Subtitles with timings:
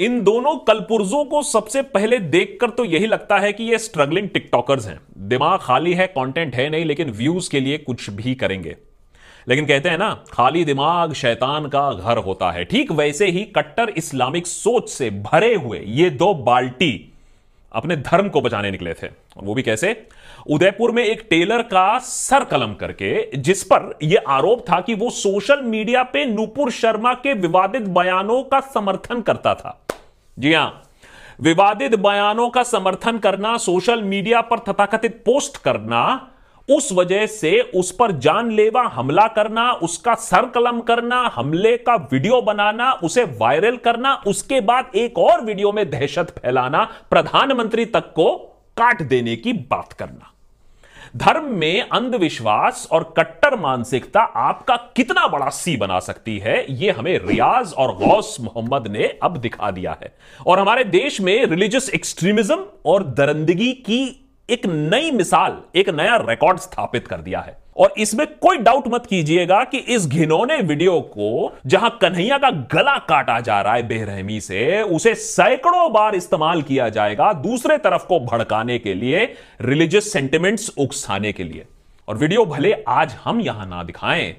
[0.00, 4.86] इन दोनों कलपुर्जों को सबसे पहले देखकर तो यही लगता है कि ये स्ट्रगलिंग टिकटॉकर्स
[4.86, 8.76] हैं। दिमाग खाली है कंटेंट है नहीं, लेकिन व्यूज़ के लिए कुछ भी करेंगे।
[9.48, 13.88] लेकिन कहते हैं ना, खाली दिमाग शैतान का घर होता है। ठीक वैसे ही कट्टर
[13.88, 17.12] इस्लामिक सोच से भरे हुए ये दो बाल्टी
[17.72, 20.06] अपने धर्म को बचाने निकले थे। और वो भी कैसे?
[20.50, 25.10] उदयपुर में एक टेलर का सर कलम करके, जिस पर यह आरोप था कि वो
[25.10, 29.80] सोशल मीडिया पे नूपुर शर्मा के विवादित बयानों का समर्थन करता था।
[30.40, 30.82] जी हाँ।
[31.40, 36.26] विवादित बयानों का समर्थन करना, सोशल मीडिया पर तथाकथित पोस्ट करना,
[36.68, 42.40] उस वजह से उस पर जानलेवा हमला करना, उसका सर कलम करना, हमले का वीडियो
[42.42, 48.34] बनाना, उसे वायरल करना, उसके बाद एक और वीडियो में दहशत फैलाना, प्रधानमंत्री तक को
[48.76, 50.32] काट देने की बात करना।
[51.16, 57.18] धर्म में अंधविश्वास और कट्टर मानसिकता आपका कितना बड़ा सी बना सकती है यह हमें
[57.18, 62.66] रियाज और गौस मोहम्मद ने अब दिखा दिया है। और हमारे देश में रिलीजियस एक्सट्रीमिज्म
[62.86, 68.26] और दरंदगी की एक नई मिसाल, एक नया रिकॉर्ड स्थापित कर दिया है। और इसमें
[68.36, 73.60] कोई डाउट मत कीजिएगा कि इस घिनौने वीडियो को, जहाँ कन्हैया का गला काटा जा
[73.60, 78.94] रहा है बेरहमी से, उसे सैकड़ों बार इस्तेमाल किया जाएगा दूसरे तरफ़ को भड़काने के
[78.94, 79.24] लिए
[79.60, 81.66] रिलीजियस सेंटिमेंट्स उकसाने के लिए।
[82.08, 84.34] और वीडियो भले आज हम यहाँ ना दिखाएँ,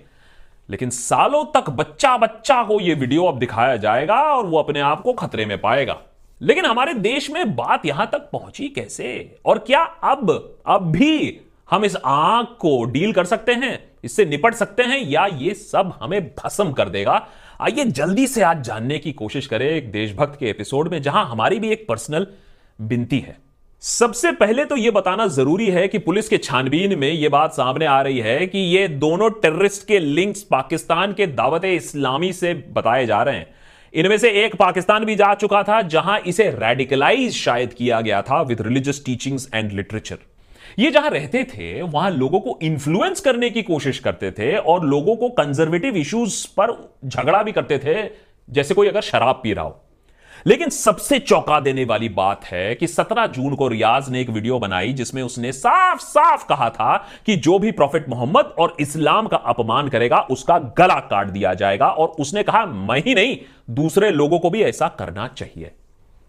[0.69, 5.01] लेकिन सालों तक बच्चा बच्चा को यह वीडियो अब दिखाया जाएगा और वो अपने आप
[5.01, 5.97] को खतरे में पाएगा।
[6.41, 9.37] लेकिन हमारे देश में बात यहाँ तक पहुँची कैसे?
[9.45, 10.31] और क्या अब
[10.67, 11.39] अब भी
[11.69, 15.93] हम इस आग को डील कर सकते हैं, इससे निपट सकते हैं, या ये सब
[16.01, 17.27] हमें भस्म कर देगा?
[17.61, 21.59] आइए जल्दी से आज जानने की कोशिश करें एक देशभक्त के एपिसोड में, जहाँ हमारी
[21.59, 22.27] भी एक पर्सनल
[22.79, 23.37] बिनती है।
[23.83, 27.85] सबसे पहले तो यह बताना ज़रूरी है कि पुलिस के छानबीन में यह बात सामने
[27.85, 33.05] आ रही है कि ये दोनों टेररिस्ट के लिंक्स पाकिस्तान के दावत इस्लामी से बताए
[33.05, 33.53] जा रहे हैं।
[33.93, 38.41] इनमें से एक पाकिस्तान भी जा चुका था, जहाँ इसे रेडिकलाइज शायद किया गया था
[38.41, 40.17] with religious teachings and literature
[40.79, 45.15] ये जहाँ रहते थे, वहाँ लोगों को इन्फ्लुएंस करने की कोशिश करते थे और लोगों
[45.15, 46.71] को कंजर्वेटिव इश्यूज़ पर
[47.05, 47.95] झगड़ा भी करते थे,
[48.47, 49.81] जैसे कोई अगर शराब पी रहा हो।
[50.47, 54.59] लेकिन सबसे चौंका देने वाली बात है कि 17 जून को रियाज ने एक वीडियो
[54.59, 59.37] बनाई जिसमें उसने साफ़ साफ़ कहा था कि जो भी प्रॉफिट मोहम्मद और इस्लाम का
[59.37, 63.37] अपमान करेगा, उसका गला काट दिया जाएगा और उसने कहा, मैं ही नहीं,
[63.69, 65.71] दूसरे लोगों को भी ऐसा करना चाहिए।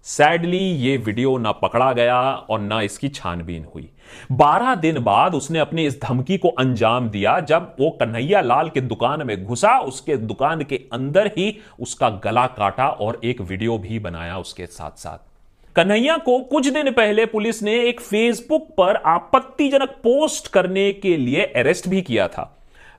[0.07, 2.21] सैडली ये वीडियो ना पकड़ा गया
[2.51, 3.89] और ना इसकी छानबीन हुई।
[4.33, 8.81] बारह दिन बाद उसने अपनी इस धमकी को अंजाम दिया, जब वो कन्हैया लाल के
[8.81, 13.99] दुकान में घुसा, उसके दुकान के अंदर ही उसका गला काटा और एक वीडियो भी
[13.99, 15.31] बनाया उसके साथ साथ
[15.77, 21.45] कन्हैया को कुछ दिन पहले पुलिस ने एक फेसबुक पर आपत्तिजनक पोस्ट करने के लिए
[21.47, 22.51] अरेस्ट भी किया था।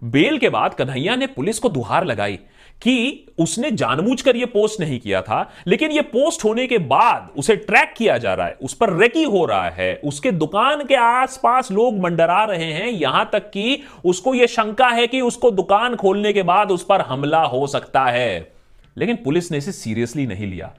[0.04, 2.40] बेल के बाद कन्हैया ने पुलिस को दुहार लगाई।
[2.82, 7.56] कि उसने जानबूझकर यह पोस्ट नहीं किया था, लेकिन यह पोस्ट होने के बाद उसे
[7.56, 11.72] ट्रैक किया जा रहा है, उस पर रेकी हो रहा है, उसके दुकान के आसपास
[11.72, 16.34] लोग मंडरा रहे हैं, यहाँ तक कि उसको यह शंका है कि उसको दुकान खोलने
[16.34, 18.52] के बाद उस पर हमला हो सकता है।
[18.98, 20.74] लेकिन पुलिस ने इसे सीरियसली नहीं लिया।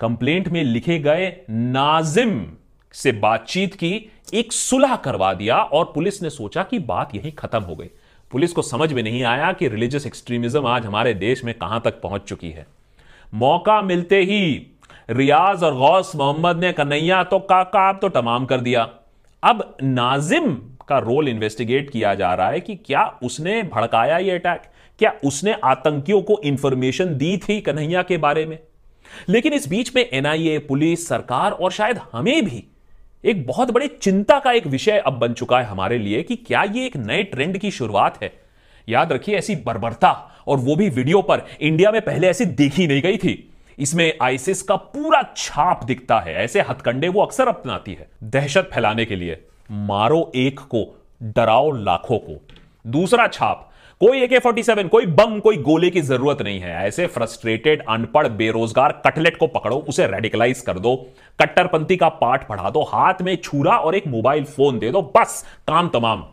[0.00, 2.46] कंप्लेंट में लिखे गए नाजिम
[2.92, 7.60] से बातचीत की एक सुलह करवा दिया और पुलिस ने सोचा कि बात यहीं खत्म
[7.60, 7.86] हो गई।
[8.36, 12.00] पुलिस को समझ में नहीं आया कि रिलीजियस एक्सट्रीमिज्म आज हमारे देश में कहाँ तक
[12.00, 12.66] पहुँच चुकी है।
[13.34, 14.66] मौका मिलते ही
[15.10, 18.82] रियाज और गौस मोहम्मद ने कन्हैया तो काका तो तमाम कर दिया।
[19.42, 20.52] अब नाजिम
[20.88, 25.56] का रोल इन्वेस्टिगेट किया जा रहा है कि क्या उसने भड़काया ये अटैक क्या उसने
[25.64, 28.58] आतंकियों को इंफॉर्मेशन दी थी कन्हैया के बारे में?
[29.28, 32.64] लेकिन इस बीच में एनआईए पुलिस, सरकार और शायद हमें भी
[33.24, 36.62] एक बहुत बड़े चिंता का एक विषय अब बन चुका है हमारे लिए कि क्या
[36.62, 38.32] ये एक नए ट्रेंड की शुरुआत है।
[38.88, 40.10] याद रखिए, ऐसी बर्बरता
[40.46, 44.62] और वो भी वीडियो पर इंडिया में पहले ऐसी देखी नहीं गई थी। इसमें आईसिस
[44.62, 49.42] का पूरा छाप दिखता है, ऐसे हथकंडे वो अक्सर अपनाती है। दहशत फैलाने के लिए
[49.70, 50.84] मारो एक को,
[51.22, 52.40] डराओ लाखों को।
[52.86, 57.06] दूसरा छाप कोई एके फोर्टी सेवन कोई बम, कोई गोले की ज़रूरत नहीं है। ऐसे
[57.06, 60.94] फ्रस्ट्रेटेड अनपढ़ बेरोजगार कटलेट को पकड़ो, उसे रेडिकलाइज कर दो,
[61.38, 65.44] कट्टरपंथी का पाठ पढ़ा दो, हाथ में छुरा और एक मोबाइल फ़ोन दे दो, बस,
[65.68, 66.24] काम तमाम।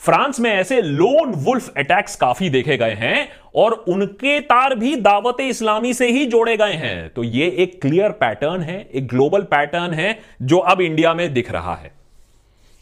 [0.00, 5.40] फ्रांस में ऐसे लोन वुल्फ अटैक्स काफ़ी देखे गए हैं और उनके तार भी दावत
[5.40, 9.94] इस्लामी से ही जोड़े गए हैं। तो ये एक क्लियर पैटर्न है, एक ग्लोबल पैटर्न
[9.94, 11.92] है, जो अब इंडिया में दिख रहा है।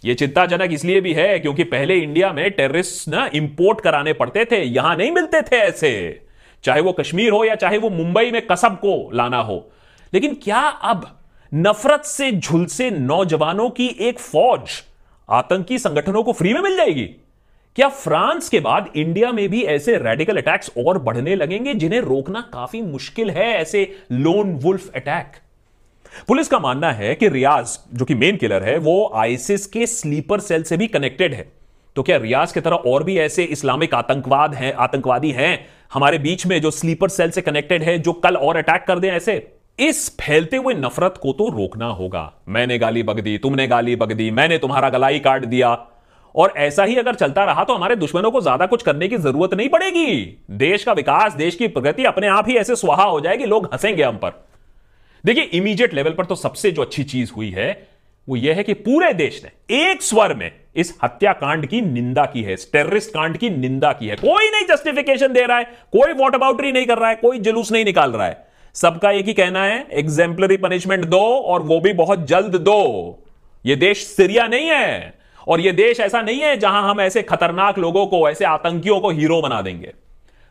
[0.02, 4.62] यह चिंताजनक इसलिए भी है क्योंकि पहले इंडिया में टेररिस्ट ना इंपोर्ट कराने पड़ते थे,
[4.62, 6.20] यहाँ नहीं मिलते थे ऐसे।
[6.64, 9.70] चाहे वो कश्मीर हो या चाहे वो मुंबई में कसब को लाना हो।
[10.12, 11.06] लेकिन क्या अब
[11.52, 14.82] नफरत से झुलसे नौजवानों की एक फौज
[15.28, 17.04] आतंकी संगठनों को फ्री में मिल जाएगी?
[17.76, 22.40] क्या फ्रांस के बाद इंडिया में भी ऐसे रेडिकल अटैक्स और बढ़ने लगेंगे जिन्हें रोकना
[22.52, 25.36] काफ़ी मुश्किल है, ऐसे लोन वुल्फ अटैक
[26.28, 30.40] पुलिस का मानना है कि रियाज, जो कि मेन किलर है, वो आईसिस के स्लीपर
[30.40, 31.52] सेल से भी कनेक्टेड है।
[31.96, 36.46] तो क्या रियाज की तरह और भी ऐसे इस्लामिक आतंकवाद हैं, आतंकवादी हैं, हमारे बीच
[36.46, 39.52] में जो स्लीपर सेल से कनेक्टेड है, जो कल और अटैक कर दें ऐसे?
[39.78, 44.12] इस फैलते हुए नफरत को तो रोकना होगा। मैंने गाली बग दी, तुमने गाली बग
[44.12, 45.76] दी, मैंने तुम्हारा गलाई काट दिया।
[46.34, 49.54] और ऐसा ही अगर चलता रहा तो हमारे दुश्मनों को ज़्यादा कुछ करने की ज़रूरत
[49.54, 53.44] नहीं पड़ेगी। देश का विकास, देश की प्रगति अपने आप ही ऐसे सुहा हो जाएगी,
[53.44, 54.32] लोग हंसेंगे हम पर।
[55.24, 57.88] देखिए इमीडिएट लेवल पर तो सबसे जो अच्छी चीज़ हुई है,
[58.28, 59.50] वो यह है कि पूरे देश ने,
[59.90, 64.08] एक स्वर में इस हत्याकांड की निंदा की है, इस टेररिस्ट कांड की निंदा की
[64.08, 67.38] है। कोई नहीं जस्टिफिकेशन दे रहा है, कोई वॉट अबाउटरी नहीं कर रहा है, कोई
[67.38, 71.80] जुलूस नहीं निकाल रहा है। सबका एक ही कहना है एग्जेम्पलरी पनिशमेंट दो और वो
[71.80, 73.24] भी बहुत जल्द दो।
[73.64, 75.14] ये देश सीरिया नहीं है
[75.48, 79.10] और ये देश ऐसा नहीं है जहाँ हम ऐसे खतरनाक लोगों को, ऐसे आतंकियों को
[79.10, 79.92] हीरो बना देंगे।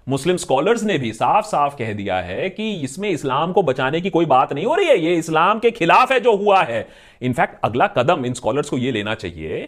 [0.07, 4.09] मुस्लिम स्कॉलर्स ने भी साफ़ साफ़ कह दिया है कि इसमें इस्लाम को बचाने की
[4.09, 6.87] कोई बात नहीं हो रही है। ये इस्लाम के खिलाफ है जो हुआ है।
[7.21, 9.67] इनफैक्ट अगला कदम इन स्कॉलर्स को यह लेना चाहिए,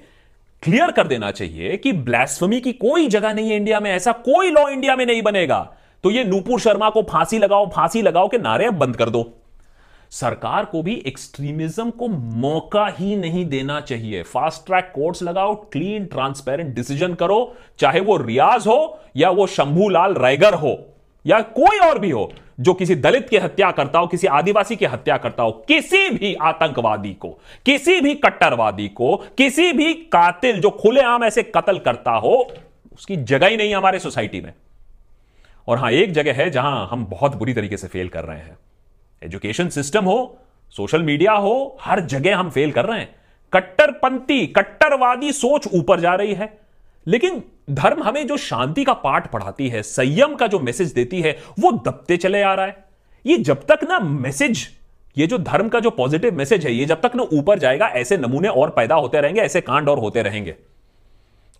[0.64, 4.52] क्लियर कर देना चाहिए कि ब्लैस्फमी की कोई जगह नहीं है इंडिया में, ऐसा कोई
[4.52, 5.60] लॉ इंडिया में नहीं बनेगा।
[6.04, 9.24] तो ये नूपुर शर्मा को फांसी लगाओ फांसी लगाओ के नारे बंद कर दो।
[10.12, 16.06] सरकार को भी एक्सट्रीमिज्म को मौका ही नहीं देना चाहिए। फास्ट ट्रैक कोर्ट्स लगाओ क्लीन
[16.06, 20.78] ट्रांसपेरेंट डिसीज़न करो, चाहे वो रियाज हो या वो शंभूलाल रायगर हो
[21.26, 24.86] या कोई और भी हो, जो किसी दलित की हत्या करता हो किसी आदिवासी की
[24.86, 27.30] हत्या करता हो किसी भी आतंकवादी को,
[27.66, 32.52] किसी भी कट्टरवादी को, किसी भी कातिल, जो खुलेआम ऐसे कत्ल करता हो,
[32.94, 34.54] उसकी जगह ही नहीं हमारे सोसाइटी में।
[35.68, 38.58] और हाँ, एक जगह है जहाँ हम बहुत बुरी तरीके से फेल कर रहे हैं।
[39.24, 40.38] एजुकेशन सिस्टम हो,
[40.70, 43.16] सोशल मीडिया हो, हर जगह हम फेल कर रहे हैं।
[43.54, 46.60] कट्टरपंथी, कट्टरवादी सोच ऊपर जा रही है।
[47.08, 51.40] लेकिन धर्म हमें जो शांति का पाठ पढ़ाती है, संयम का जो मैसेज देती है,
[51.60, 52.86] वो दबते चले आ रहा है।
[53.26, 54.68] ये जब तक ना मैसेज
[55.18, 58.18] ये जो धर्म का जो पॉजिटिव मैसेज है, ये जब तक ना ऊपर जाएगा, ऐसे
[58.18, 60.56] नमूने और पैदा होते रहेंगे, ऐसे कांड और होते रहेंगे।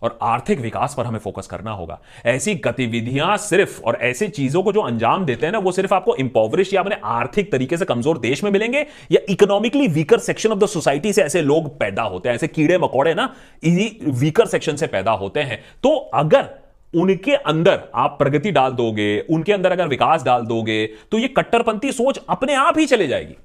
[0.02, 4.72] और आर्थिक विकास पर हमें फोकस करना होगा। ऐसी गतिविधियाँ सिर्फ़ और ऐसी चीज़ों को
[4.72, 8.18] जो अंजाम देते हैं ना, वो सिर्फ़ आपको इंपॉवरिश या अपने आर्थिक तरीके से कमज़ोर
[8.18, 12.28] देश में मिलेंगे या economically weaker section of the society से ऐसे लोग पैदा होते
[12.28, 16.48] हैं, ऐसे कीड़े मकोड़े ना वीकर सेक्शन से पैदा होते हैं। तो अगर
[16.94, 21.92] उनके अंदर आप प्रगति डाल दोगे, उनके अंदर अगर विकास डाल दोगे तो ये कट्टरपंथी
[21.92, 23.36] सोच अपने आप ही चले जाएगी।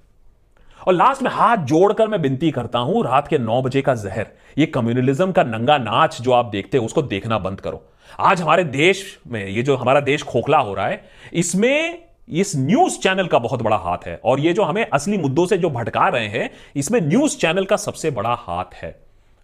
[0.88, 4.28] और लास्ट में हाथ जोड़कर मैं विनती करता हूँ रात के नौ बजे का जहर।
[4.58, 7.84] ये कम्युनलिज्म का नंगा नाच जो आप देखते हैं उसको देखना बंद करो।
[8.20, 11.04] आज हमारे देश में ये जो हमारा देश खोखला हो रहा है
[11.34, 15.46] इसमें इस न्यूज़ चैनल का बहुत बड़ा हाथ है। और ये जो हमें असली मुद्दों
[15.46, 18.96] से जो भटका रहे हैं इसमें न्यूज़ चैनल का सबसे बड़ा हाथ है।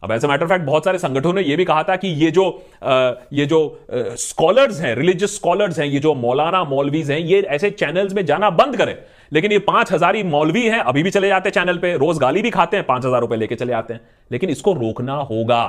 [0.03, 2.29] अब एज ए मैटर फैक्ट बहुत सारे संगठनों ने यह भी कहा था कि ये
[2.31, 2.45] जो
[2.83, 7.69] आ, ये जो स्कॉलर्स हैं रिलीजियस स्कॉलर्स हैं ये जो मौलाना मौलवीज हैं ये ऐसे
[7.71, 8.95] चैनल्स में जाना बंद करें।
[9.31, 12.17] लेकिन ये पाँच हज़ार ही मौलवी हैं, अभी भी चले जाते हैं चैनल पे, रोज
[12.17, 14.01] गाली भी खाते हैं, पाँच हज़ार रुपए लेके चले जाते हैं।
[14.31, 15.63] लेकिन इसको रोकना होगा।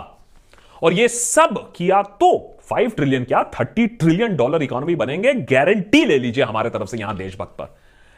[0.83, 3.43] और ये सब किया तो फाइव ट्रिलियन क्या?
[3.53, 7.75] थर्टी ट्रिलियन डॉलर इकोनॉमी बनेंगे गारंटी ले लीजिए हमारे तरफ़ से यहाँ देशभक्त पर।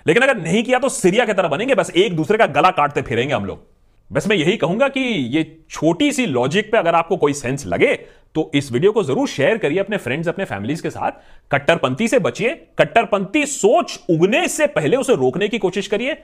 [0.07, 3.03] लेकिन अगर नहीं किया तो सीरिया की तरह बनेंगे, बस एक दूसरे का गला काटते
[3.03, 3.74] फिरेंगे हम लोग।
[4.11, 5.01] बस मैं यही कहूँगा कि
[5.37, 7.95] ये छोटी सी लॉजिक पे अगर आपको कोई सेंस लगे
[8.35, 11.11] तो इस वीडियो को ज़रूर शेयर करिए अपने फ्रेंड्स अपने फैमिलीज़ के साथ।
[11.51, 16.17] कट्टरपंथी से बचिए, कट्टरपंथी सोच उगने से पहले उसे रोकने की कोशिश करिए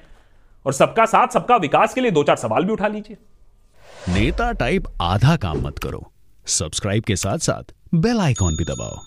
[0.66, 3.16] और सबका साथ, सबका विकास के लिए दो चार सवाल भी उठा लीजिए।
[4.14, 6.10] नेता टाइप आधा काम मत करो।
[6.48, 8.98] सब्सक्राइब के साथ साथ बेल आइकॉन भी दबाओ।